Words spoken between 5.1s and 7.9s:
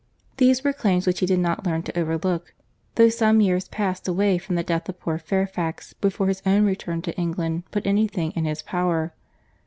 Fairfax, before his own return to England put